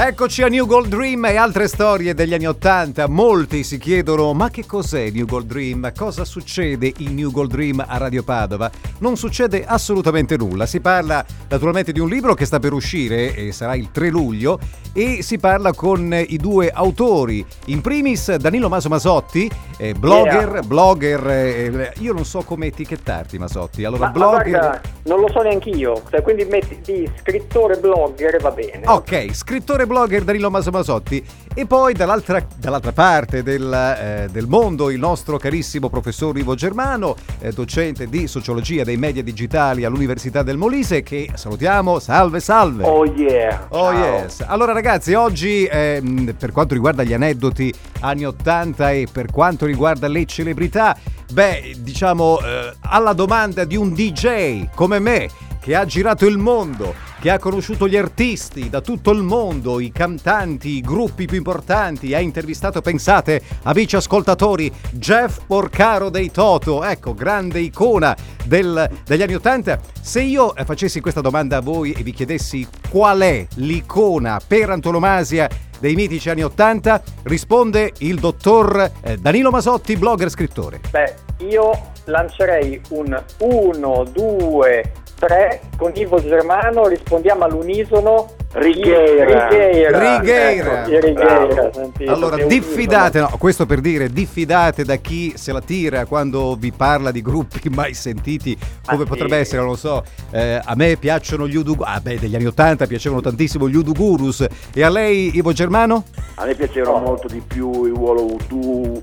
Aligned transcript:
Eccoci 0.00 0.42
a 0.42 0.46
New 0.46 0.64
Gold 0.64 0.86
Dream 0.86 1.24
e 1.24 1.34
altre 1.34 1.66
storie 1.66 2.14
degli 2.14 2.32
anni 2.32 2.46
Ottanta. 2.46 3.08
Molti 3.08 3.64
si 3.64 3.78
chiedono: 3.78 4.32
ma 4.32 4.48
che 4.48 4.64
cos'è 4.64 5.10
New 5.10 5.26
Gold 5.26 5.46
Dream? 5.46 5.92
Cosa 5.92 6.24
succede 6.24 6.92
in 6.98 7.16
New 7.16 7.32
Gold 7.32 7.50
Dream 7.50 7.84
a 7.84 7.96
Radio 7.96 8.22
Padova? 8.22 8.70
Non 8.98 9.16
succede 9.16 9.64
assolutamente 9.64 10.36
nulla. 10.36 10.66
Si 10.66 10.80
parla 10.80 11.24
naturalmente 11.48 11.92
di 11.92 12.00
un 12.00 12.08
libro 12.08 12.34
che 12.34 12.44
sta 12.44 12.58
per 12.58 12.72
uscire 12.72 13.34
e 13.34 13.52
sarà 13.52 13.74
il 13.74 13.90
3 13.92 14.08
luglio 14.10 14.58
e 14.92 15.22
si 15.22 15.38
parla 15.38 15.72
con 15.72 16.12
i 16.26 16.36
due 16.36 16.70
autori. 16.70 17.44
In 17.66 17.80
primis 17.80 18.34
Danilo 18.36 18.68
Maso 18.68 18.88
Masotti, 18.88 19.48
eh, 19.76 19.94
blogger, 19.94 20.26
Yeah. 20.48 20.62
blogger, 20.62 21.26
eh, 21.28 21.92
io 21.98 22.12
non 22.12 22.24
so 22.24 22.42
come 22.42 22.66
etichettarti 22.66 23.38
Masotti. 23.38 23.84
Allora, 23.84 24.06
Ma, 24.06 24.06
ma 24.06 24.12
blogger. 24.12 24.48
guarda, 24.50 24.80
non 25.04 25.20
lo 25.20 25.28
so 25.30 25.42
neanche 25.42 25.70
io, 25.70 26.02
cioè, 26.10 26.22
quindi 26.22 26.44
metti 26.44 26.78
di 26.84 27.08
scrittore 27.20 27.76
blogger 27.78 28.40
va 28.40 28.50
bene. 28.50 28.82
Ok, 28.86 29.32
scrittore 29.32 29.86
blogger 29.86 30.24
Danilo 30.24 30.50
Maso 30.50 30.70
Masotti 30.70 31.24
e 31.54 31.66
poi 31.66 31.92
dall'altra, 31.94 32.44
dall'altra 32.56 32.92
parte 32.92 33.42
del, 33.42 33.72
eh, 33.72 34.28
del 34.30 34.46
mondo 34.48 34.90
il 34.90 34.98
nostro 34.98 35.38
carissimo 35.38 35.88
professor 35.88 36.36
Ivo 36.36 36.54
Germano, 36.54 37.14
eh, 37.40 37.52
docente 37.52 38.08
di 38.08 38.26
sociologia 38.26 38.84
dei 38.88 38.96
media 38.96 39.22
digitali 39.22 39.84
all'Università 39.84 40.42
del 40.42 40.56
Molise 40.56 41.02
che 41.02 41.30
salutiamo, 41.34 41.98
salve 41.98 42.40
salve. 42.40 42.84
Oh 42.84 43.04
yeah. 43.04 43.66
Oh 43.68 43.92
Ciao. 43.92 44.02
yes. 44.02 44.44
Allora 44.46 44.72
ragazzi, 44.72 45.12
oggi 45.12 45.68
ehm, 45.70 46.34
per 46.38 46.52
quanto 46.52 46.72
riguarda 46.72 47.02
gli 47.02 47.12
aneddoti 47.12 47.72
anni 48.00 48.24
80 48.24 48.90
e 48.92 49.06
per 49.12 49.30
quanto 49.30 49.66
riguarda 49.66 50.08
le 50.08 50.24
celebrità, 50.24 50.96
beh, 51.30 51.74
diciamo 51.80 52.38
eh, 52.40 52.72
alla 52.80 53.12
domanda 53.12 53.64
di 53.64 53.76
un 53.76 53.92
DJ 53.92 54.68
come 54.74 54.98
me 54.98 55.28
che 55.60 55.74
ha 55.76 55.84
girato 55.84 56.24
il 56.24 56.38
mondo, 56.38 56.94
che 57.20 57.30
ha 57.30 57.38
conosciuto 57.38 57.88
gli 57.88 57.96
artisti 57.96 58.68
da 58.68 58.80
tutto 58.80 59.10
il 59.10 59.22
mondo, 59.22 59.80
i 59.80 59.90
cantanti, 59.90 60.76
i 60.76 60.80
gruppi 60.80 61.26
più 61.26 61.36
importanti, 61.36 62.14
ha 62.14 62.20
intervistato, 62.20 62.80
pensate, 62.80 63.42
amici 63.64 63.96
ascoltatori, 63.96 64.72
Jeff 64.92 65.40
Porcaro 65.46 66.10
dei 66.10 66.30
Toto, 66.30 66.84
ecco, 66.84 67.14
grande 67.14 67.60
icona 67.60 68.16
del- 68.44 68.88
degli 69.04 69.22
anni 69.22 69.34
Ottanta. 69.34 69.80
Se 70.00 70.22
io 70.22 70.54
eh, 70.54 70.64
facessi 70.64 71.00
questa 71.00 71.20
domanda 71.20 71.56
a 71.56 71.60
voi 71.60 71.92
e 71.92 72.02
vi 72.02 72.12
chiedessi 72.12 72.66
qual 72.88 73.20
è 73.20 73.46
l'icona 73.56 74.40
per 74.46 74.70
antonomasia 74.70 75.48
dei 75.80 75.94
mitici 75.94 76.30
anni 76.30 76.42
Ottanta, 76.42 77.02
risponde 77.24 77.92
il 77.98 78.18
dottor 78.18 78.90
eh, 79.00 79.16
Danilo 79.16 79.50
Masotti, 79.50 79.96
blogger 79.96 80.30
scrittore. 80.30 80.80
Beh, 80.90 81.14
io 81.48 81.96
lancerei 82.08 82.80
un 82.90 83.22
1, 83.38 84.04
2, 84.04 84.92
3 85.18 85.60
con 85.76 85.92
Ivo 85.94 86.20
Germano, 86.20 86.86
rispondiamo 86.86 87.44
all'unisono. 87.44 88.30
Righeira. 88.50 89.48
Righeira. 89.48 89.98
Righeira. 90.18 90.86
Ecco, 90.86 91.06
Righeira, 91.06 91.70
sentito, 91.72 92.10
Allora, 92.12 92.36
che 92.36 92.46
diffidate, 92.46 93.20
no, 93.20 93.30
questo 93.38 93.66
per 93.66 93.80
dire, 93.80 94.08
diffidate 94.08 94.84
da 94.84 94.96
chi 94.96 95.34
se 95.36 95.52
la 95.52 95.60
tira 95.60 96.06
quando 96.06 96.56
vi 96.58 96.72
parla 96.72 97.10
di 97.10 97.20
gruppi 97.20 97.68
mai 97.68 97.92
sentiti, 97.92 98.56
come 98.86 98.98
Ma 98.98 99.02
sì. 99.04 99.08
potrebbe 99.08 99.36
essere, 99.36 99.58
non 99.60 99.70
lo 99.70 99.76
so, 99.76 100.02
eh, 100.30 100.60
a 100.64 100.74
me 100.76 100.96
piacciono 100.96 101.46
gli 101.46 101.56
Udu, 101.56 101.76
ah 101.80 102.00
beh, 102.00 102.18
degli 102.18 102.34
anni 102.34 102.46
Ottanta 102.46 102.86
piacevano 102.86 103.20
tantissimo 103.20 103.68
gli 103.68 103.76
Udu 103.76 103.92
Gurus, 103.92 104.46
e 104.74 104.82
a 104.82 104.88
lei, 104.88 105.36
Ivo 105.36 105.52
Germano? 105.52 106.04
A 106.36 106.44
me 106.46 106.54
piacevano 106.54 106.96
Oh. 106.98 107.00
molto 107.00 107.28
di 107.28 107.42
più 107.46 107.84
i 107.84 107.90
Wall 107.90 108.16
of 108.18 108.46
Voodoo, 108.48 109.02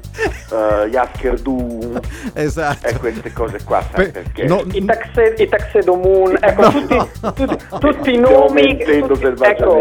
eh, 0.51 0.89
gli 0.89 0.95
Asker 0.95 1.39
Doo 1.41 1.99
Esatto. 2.33 2.87
e 2.87 2.97
queste 2.97 3.31
cose 3.31 3.59
qua, 3.63 3.81
sai 3.93 4.05
Pe- 4.05 4.11
perché? 4.23 4.43
no, 4.45 4.63
I, 4.71 4.83
taxe, 4.85 5.35
i 5.37 5.47
Taxedo 5.47 5.95
Moon, 5.95 6.35
ecco, 6.41 6.61
No. 6.61 6.71
tutti, 6.71 6.97
tutti, 7.35 7.57
tutti 7.79 8.13
i 8.13 8.17
nomi. 8.17 8.61
mentendo 8.63 9.07
tutti- 9.13 9.33
ecco, 9.39 9.79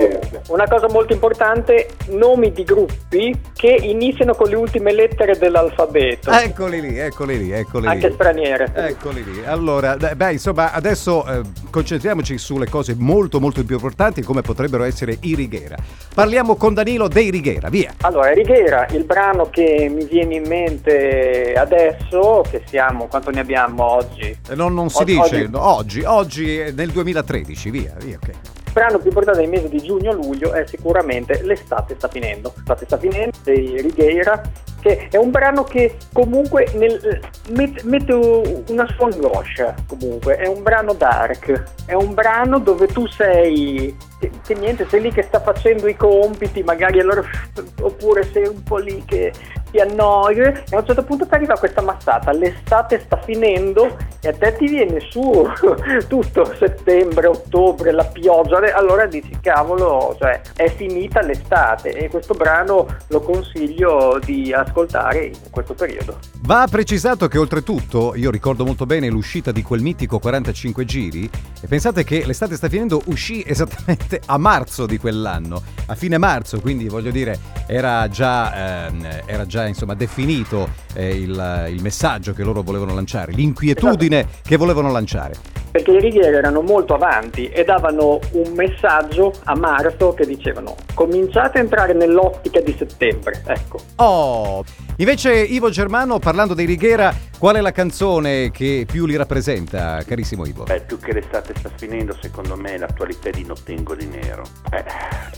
una 0.48 0.66
cosa 0.68 0.88
molto 0.90 1.12
importante: 1.12 1.88
nomi 2.08 2.52
di 2.52 2.64
gruppi 2.64 3.38
che 3.54 3.76
iniziano 3.80 4.34
con 4.34 4.48
le 4.48 4.56
ultime 4.56 4.92
lettere 4.92 5.36
dell'alfabeto, 5.38 6.30
Eccoli 6.30 6.80
lì, 6.80 6.98
eccoli 6.98 7.38
lì, 7.38 7.50
eccoli 7.52 7.86
anche 7.86 8.08
lì. 8.08 8.14
straniere. 8.14 8.70
Eccoli 8.74 9.24
lì. 9.24 9.44
Allora, 9.44 9.96
beh, 9.96 10.32
insomma, 10.32 10.72
adesso 10.72 11.26
eh, 11.26 11.40
concentriamoci 11.70 12.36
sulle 12.38 12.68
cose 12.68 12.94
molto 12.98 13.40
molto 13.40 13.64
più 13.64 13.74
importanti 13.76 14.22
come 14.22 14.42
potrebbero 14.42 14.84
essere 14.84 15.16
i 15.20 15.34
Righeira. 15.34 15.76
Parliamo 16.14 16.56
con 16.56 16.74
Danilo 16.74 17.08
dei 17.08 17.30
Righeira, 17.30 17.68
via. 17.68 17.92
Allora, 18.02 18.32
Righeira, 18.32 18.86
il 18.90 19.04
brano 19.04 19.48
che 19.50 19.88
mi 19.90 20.04
viene 20.04 20.36
in 20.36 20.44
mente 20.46 21.54
adesso, 21.56 22.44
che 22.50 22.62
siamo, 22.66 23.06
quanto 23.06 23.30
ne 23.30 23.40
abbiamo 23.40 23.84
oggi? 23.84 24.36
Eh, 24.48 24.54
Non, 24.54 24.74
non 24.74 24.88
si 24.90 25.02
Oggi- 25.02 25.12
dice 25.20 25.36
oggi- 25.44 25.50
oggi, 25.54 26.02
oggi 26.04 26.72
nel 26.74 26.90
2013, 26.90 27.70
via, 27.70 27.94
via, 28.00 28.18
ok. 28.22 28.30
Brano 28.74 28.98
più 28.98 29.06
importante 29.06 29.40
del 29.40 29.48
mese 29.48 29.68
di 29.68 29.80
giugno-luglio 29.80 30.52
è 30.52 30.66
sicuramente 30.66 31.40
L'estate 31.44 31.94
sta 31.94 32.08
finendo. 32.08 32.52
L'estate 32.56 32.86
sta 32.86 32.98
finendo 32.98 33.38
dei 33.44 33.80
Righeira, 33.80 34.42
che 34.80 35.06
è 35.10 35.16
un 35.16 35.30
brano 35.30 35.62
che 35.62 35.96
comunque 36.12 36.66
nel- 36.74 37.20
met- 37.50 37.82
mette 37.84 38.12
una 38.12 38.86
sua 38.96 39.06
angoscia. 39.12 39.76
Comunque, 39.86 40.38
è 40.38 40.48
un 40.48 40.64
brano 40.64 40.92
dark, 40.92 41.62
è 41.86 41.94
un 41.94 42.14
brano 42.14 42.58
dove 42.58 42.88
tu 42.88 43.06
sei. 43.06 43.96
Che, 44.18 44.30
che 44.44 44.54
niente, 44.54 44.88
sei 44.88 45.02
lì 45.02 45.12
che 45.12 45.22
sta 45.22 45.38
facendo 45.38 45.86
i 45.86 45.94
compiti, 45.94 46.64
magari 46.64 46.98
allora. 46.98 47.22
oppure 47.80 48.24
sei 48.32 48.48
un 48.48 48.60
po' 48.64 48.78
lì 48.78 49.04
che 49.04 49.32
ti 49.70 49.78
annoi 49.78 50.38
e 50.38 50.64
a 50.70 50.78
un 50.78 50.86
certo 50.86 51.02
punto 51.02 51.26
ti 51.26 51.34
arriva 51.34 51.54
questa 51.54 51.80
mazzata, 51.80 52.32
l'estate 52.32 53.00
sta 53.00 53.16
finendo 53.16 53.96
e 54.24 54.28
a 54.28 54.32
te 54.32 54.56
ti 54.56 54.66
viene 54.66 55.00
su 55.00 55.20
tutto 56.08 56.44
settembre, 56.56 57.26
ottobre, 57.26 57.92
la 57.92 58.04
pioggia, 58.04 58.58
allora 58.74 59.04
dici 59.04 59.38
cavolo, 59.40 60.16
cioè 60.18 60.40
è 60.56 60.68
finita 60.70 61.20
l'estate 61.20 61.90
e 61.90 62.08
questo 62.08 62.32
brano 62.32 62.86
lo 63.08 63.20
consiglio 63.20 64.18
di 64.24 64.50
ascoltare 64.52 65.26
in 65.26 65.50
questo 65.50 65.74
periodo. 65.74 66.33
Va 66.46 66.66
precisato 66.70 67.26
che 67.26 67.38
oltretutto, 67.38 68.14
io 68.14 68.30
ricordo 68.30 68.66
molto 68.66 68.84
bene 68.84 69.08
l'uscita 69.08 69.50
di 69.50 69.62
quel 69.62 69.80
mitico 69.80 70.18
45 70.18 70.84
giri 70.84 71.30
e 71.58 71.66
pensate 71.66 72.04
che 72.04 72.26
l'estate 72.26 72.56
sta 72.56 72.68
finendo, 72.68 73.00
uscì 73.06 73.42
esattamente 73.48 74.20
a 74.26 74.36
marzo 74.36 74.84
di 74.84 74.98
quell'anno, 74.98 75.62
a 75.86 75.94
fine 75.94 76.18
marzo, 76.18 76.60
quindi 76.60 76.86
voglio 76.86 77.10
dire 77.10 77.38
era 77.66 78.06
già, 78.08 78.88
ehm, 78.88 79.22
era 79.24 79.46
già 79.46 79.66
insomma 79.66 79.94
definito 79.94 80.68
eh, 80.92 81.16
il, 81.16 81.68
il 81.70 81.80
messaggio 81.80 82.34
che 82.34 82.42
loro 82.42 82.60
volevano 82.60 82.92
lanciare, 82.92 83.32
l'inquietudine 83.32 84.28
che 84.42 84.56
volevano 84.58 84.92
lanciare. 84.92 85.53
Perché 85.74 85.90
i 85.90 85.98
righieri 86.00 86.36
erano 86.36 86.60
molto 86.62 86.94
avanti 86.94 87.48
e 87.48 87.64
davano 87.64 88.20
un 88.34 88.52
messaggio 88.54 89.32
a 89.42 89.56
marzo 89.56 90.14
che 90.14 90.24
dicevano 90.24 90.76
cominciate 90.94 91.58
a 91.58 91.62
entrare 91.62 91.92
nell'ottica 91.94 92.60
di 92.60 92.72
settembre, 92.78 93.42
ecco. 93.44 93.78
Oh! 93.96 94.64
Invece 94.98 95.32
Ivo 95.32 95.70
Germano, 95.70 96.20
parlando 96.20 96.54
dei 96.54 96.66
Righiera, 96.66 97.12
qual 97.40 97.56
è 97.56 97.60
la 97.60 97.72
canzone 97.72 98.52
che 98.52 98.86
più 98.88 99.04
li 99.04 99.16
rappresenta, 99.16 100.00
carissimo 100.06 100.46
Ivo? 100.46 100.62
Beh, 100.62 100.82
più 100.82 100.96
che 101.00 101.12
l'estate 101.12 101.52
sta 101.58 101.68
finendo, 101.74 102.16
secondo 102.22 102.54
me 102.54 102.78
l'attualità 102.78 103.30
di 103.30 103.44
Nottengo 103.44 103.96
di 103.96 104.06
Nero. 104.06 104.44
Eh, 104.70 104.84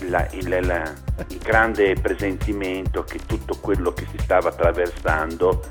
la- 0.09 0.27
il, 0.33 0.49
la- 0.67 0.93
il 1.29 1.37
grande 1.43 1.95
presentimento 1.99 3.03
che 3.03 3.17
tutto 3.25 3.57
quello 3.59 3.91
che 3.91 4.05
si 4.11 4.19
stava 4.19 4.49
attraversando 4.49 5.61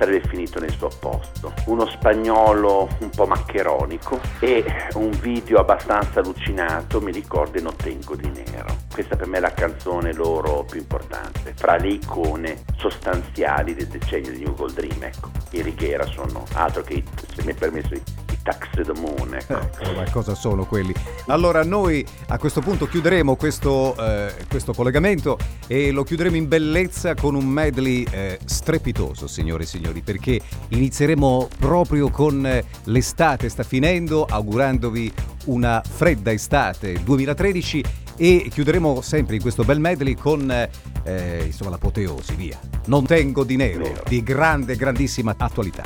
sarebbe 0.00 0.26
finito 0.28 0.58
nel 0.58 0.72
suo 0.72 0.88
posto. 0.98 1.52
Uno 1.66 1.86
spagnolo 1.86 2.88
un 3.00 3.10
po' 3.10 3.26
maccheronico 3.26 4.18
e 4.38 4.64
un 4.94 5.10
video 5.20 5.58
abbastanza 5.58 6.20
allucinato 6.20 7.02
mi 7.02 7.12
ricorda 7.12 7.60
Nottengo 7.60 8.16
di 8.16 8.30
Nero. 8.30 8.74
Questa 8.90 9.16
per 9.16 9.26
me 9.26 9.36
è 9.36 9.40
la 9.40 9.52
canzone 9.52 10.14
loro 10.14 10.64
più 10.64 10.80
importante, 10.80 11.52
fra 11.54 11.76
le 11.76 11.88
icone 11.88 12.62
sostanziali 12.78 13.74
del 13.74 13.88
decennio 13.88 14.32
di 14.32 14.42
New 14.42 14.54
Gold 14.54 14.72
Dream. 14.72 15.02
Ecco, 15.02 15.30
i 15.50 15.60
Righiera 15.60 16.06
sono 16.06 16.44
altro 16.54 16.82
che, 16.82 17.04
se 17.34 17.42
mi 17.44 17.52
è 17.52 17.54
permesso, 17.54 17.92
i, 17.92 18.02
Tax 18.42 18.82
the 18.82 18.92
Moon. 18.98 19.34
Ecco. 19.34 19.58
Ecco, 19.60 19.92
ma 19.92 20.10
cosa 20.10 20.34
sono 20.34 20.64
quelli? 20.64 20.94
Allora 21.26 21.62
noi 21.62 22.04
a 22.28 22.38
questo 22.38 22.60
punto 22.60 22.86
chiuderemo 22.86 23.36
questo, 23.36 23.94
eh, 23.98 24.34
questo 24.48 24.72
collegamento 24.72 25.38
e 25.66 25.90
lo 25.90 26.02
chiuderemo 26.02 26.36
in 26.36 26.48
bellezza 26.48 27.14
con 27.14 27.34
un 27.34 27.46
medley 27.46 28.06
eh, 28.10 28.38
strepitoso, 28.44 29.26
signore 29.26 29.64
e 29.64 29.66
signori, 29.66 29.89
perché 30.00 30.40
inizieremo 30.68 31.48
proprio 31.58 32.08
con 32.08 32.46
eh, 32.46 32.64
l'estate 32.84 33.48
sta 33.48 33.64
finendo, 33.64 34.24
augurandovi 34.24 35.12
una 35.46 35.82
fredda 35.84 36.30
estate 36.30 37.02
2013 37.02 37.84
e 38.16 38.48
chiuderemo 38.50 39.00
sempre 39.00 39.36
in 39.36 39.42
questo 39.42 39.64
bel 39.64 39.80
medley 39.80 40.14
con 40.14 40.50
eh, 40.50 40.70
eh, 41.04 41.42
insomma 41.46 41.70
l'apoteosi, 41.70 42.34
via. 42.34 42.58
Non 42.86 43.06
tengo 43.06 43.44
di 43.44 43.56
nero, 43.56 43.84
Nero. 43.84 44.02
di 44.06 44.22
grande, 44.22 44.76
grandissima 44.76 45.34
attualità. 45.36 45.82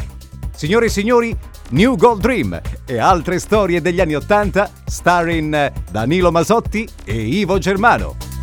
Signore 0.55 0.87
e 0.87 0.89
signori, 0.89 1.37
New 1.71 1.97
Gold 1.97 2.21
Dream 2.21 2.61
e 2.87 2.99
altre 2.99 3.39
storie 3.39 3.81
degli 3.81 4.00
anni 4.00 4.15
Ottanta, 4.15 4.71
starring 4.85 5.73
Danilo 5.91 6.31
Masotti 6.31 6.89
e 7.05 7.15
Ivo 7.15 7.59
Germano. 7.59 8.34